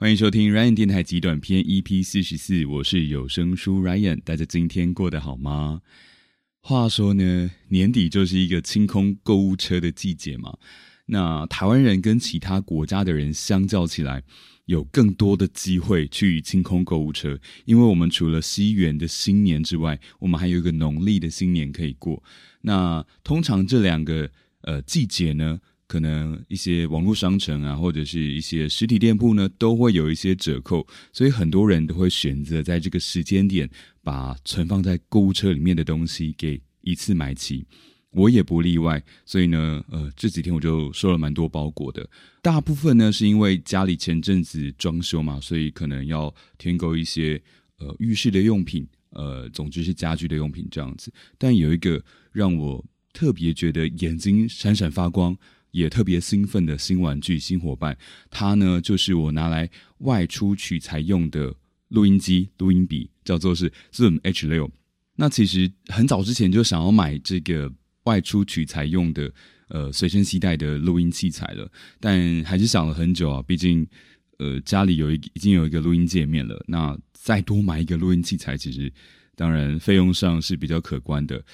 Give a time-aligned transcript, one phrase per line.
[0.00, 5.82] 欢迎收听 Ryan 电台极短篇 EP 四十四，我是有声书 Ryan，大家今天过得好吗？
[6.60, 10.56] 话说呢，年底就是一个清空购物车的季节嘛。
[11.06, 14.22] 那台湾人跟其他国家的人相较起来，
[14.66, 22.22] 有更多的机会去清空购物车，因为我们除了西元的新年之外，我们还有一个农历的新年可以过。
[22.60, 33.68] 那通常这两个呃季节呢，可能一些网络商城啊，或者是一些实体店铺呢，都会有一些折扣，所以很多人都会选择在这个时间点
[34.02, 37.66] 把存放在购物车里面的东西给一次买齐。
[38.10, 42.08] 我也不例外，所以呢，呃，这几天我就收了蛮多包裹的。
[42.42, 47.40] 大部分呢是因为家里前阵子装修嘛，所以可能要添购一些
[47.78, 51.12] 呃浴室的用品，呃，总之是家居的用品这样子。
[51.36, 52.82] 但有一个让我
[53.12, 55.36] 特别觉得眼睛闪闪发光，
[55.70, 57.96] 也特别兴奋的新玩具新伙伴，
[58.30, 61.54] 它呢就是我拿来外出取材用的
[61.88, 64.70] 录音机、录音笔，叫做是 Zoom H 六。
[65.16, 67.72] 那其实很早之前就想要买这个。
[68.04, 69.30] 外出取材用的，
[69.68, 73.42] 呃，随身携带的录音器材了，但还是想了很久啊。
[73.42, 73.86] 毕竟，
[74.38, 78.90] 呃，家里有一已经有一个录音界面了，那再多买一个录音器材，其实
[79.36, 81.44] 当然费用上是比较可观的。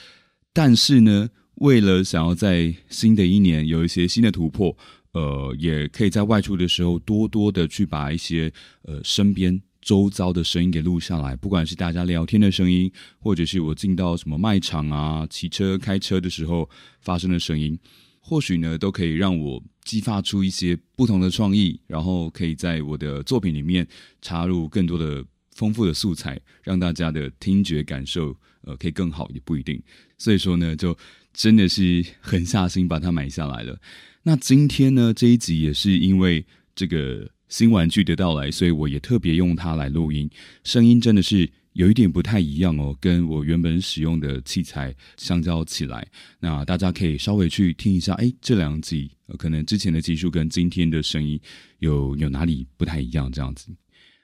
[0.52, 4.76] 但是呢，为了想要在新的一年有一些新的突破，
[5.12, 8.52] 呃，也可以在外出的时候多多的去把一些
[8.82, 9.60] 呃身边。
[9.84, 16.66] 周遭的声音给录下来，不管是大家聊天的声音，或者是我进到什么卖场啊、骑车、开车的时候
[17.02, 17.78] 发生的声音，
[18.18, 23.86] 或许呢，都可以让我激发出一些不同的创意，然后可以在我的作品里面
[24.22, 29.78] 插入更多的丰富的素材，让大家的听觉感受呃可以更好，也不一定。
[30.16, 30.96] 所以说呢，就
[31.34, 33.78] 真的是狠下心把它买下来了。
[34.22, 37.28] 那今天呢，这一集也是因为这个。
[37.46, 40.28] 新玩具的到来，所以我也特别用它来录音，
[40.64, 46.04] 声音真的是有一点不太一样哦，跟我原本使用的器材相较起来，
[46.40, 51.38] 那大家可以稍微去听一下，哎，这两集可能之前的技术跟今天的声音
[51.78, 53.68] 有有哪里不太一样这样子。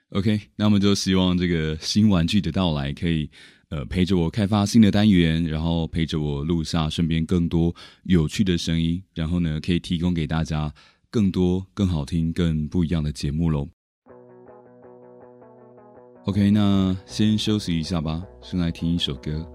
[0.09, 3.29] OK，那么就希望这个新玩具的到来可以
[3.71, 10.71] 呃陪着我开发新的单元，然后陪着我录下身边更多有趣的声音，然后呢可以提供给大家。
[11.13, 13.67] 更多、更好听、更不一样的节目喽。
[16.23, 19.45] OK，那先休息一下吧，先来听一首歌。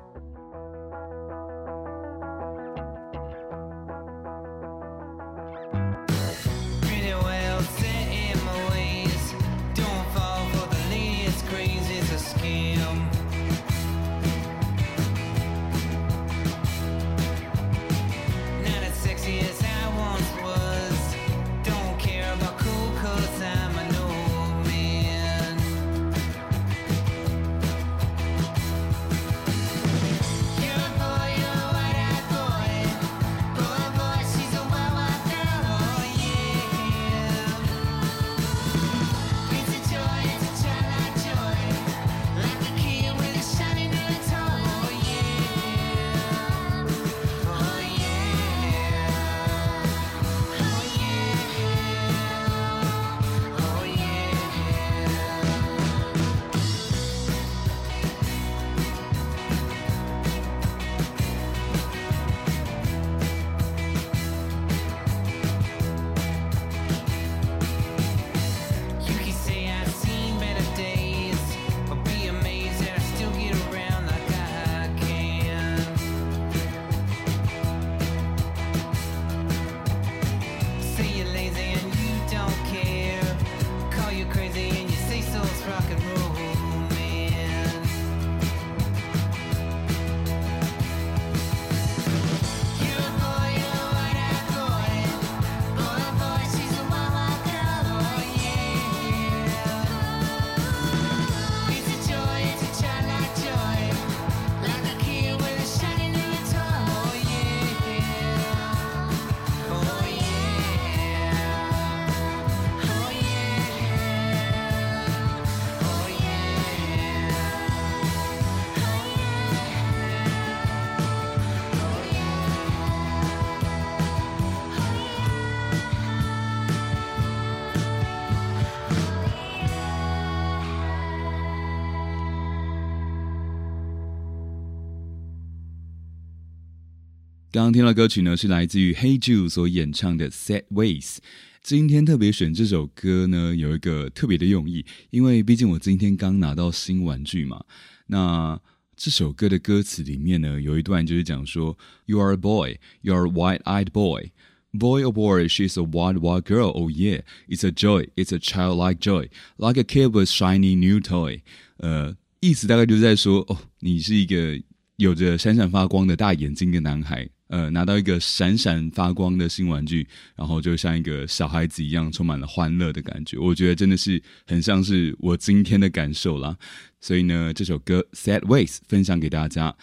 [137.56, 141.14] 刚刚听到歌曲呢，是来自于 Hey Jude 所演唱的《Sad Ways》。
[141.62, 147.64] 今天特别选这首歌呢，有一个特别的用意，因为毕竟我今天刚拿到新玩具嘛。
[148.08, 148.60] 那
[148.94, 154.32] 这首歌的歌词里面呢，有一段就是讲说：“You are a boy, you are a wide-eyed boy,
[154.72, 156.72] boy or boy, she's a wild, wild girl.
[156.72, 161.00] Oh yeah, it's a joy, it's a childlike joy, like a kid with shiny new
[161.00, 161.40] toy。”
[161.80, 164.60] 呃，意思大概就是在说，哦，你是一个
[164.96, 167.26] 有着闪闪发光的大眼睛的男孩。
[167.48, 173.38] 呃，拿到一个闪闪发光的新玩具，然后就像一个小孩子一样，充满了欢乐的感觉。
[173.38, 176.56] 我觉得真的是很像是我今天的感受啦。
[177.00, 179.76] 所以呢，这首歌《Sad Ways》分享给大家。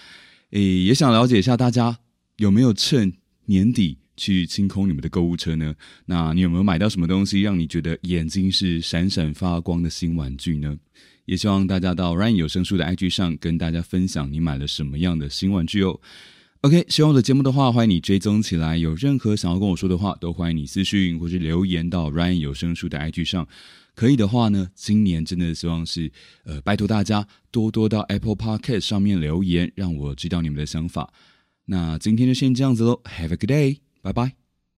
[0.51, 1.99] 诶，也想了解一下大家
[2.37, 3.13] 有没有趁
[3.45, 5.73] 年底去清空你们的购物车呢？
[6.05, 10.77] 那你有没有买到什么东西，让你觉得眼睛是闪闪发光的新玩具呢？
[11.25, 16.01] 也希望大家到 Ryan 有声书的 IG 上跟大家分享你买了什么样的新玩具哦。
[16.63, 18.77] OK，喜欢我的节目的话，欢迎你追踪起来。
[18.77, 23.45] 有任何想要跟我说的话，都欢迎你私讯或是留言到 Ryan 有声书的 IG 上。
[23.95, 26.09] 可以的话呢，今年真的希望是
[26.45, 31.11] 呃，拜托大家多多到 Apple Podcast 上面留言，让我知道你们的想法。
[31.65, 34.42] 那今天就先这样子喽，Have a good day，拜拜。